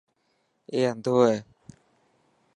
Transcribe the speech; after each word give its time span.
اي 0.71 0.79
انڌو 0.89 1.15
هي. 1.27 1.37